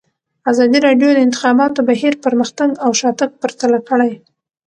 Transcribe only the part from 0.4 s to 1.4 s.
ازادي راډیو د د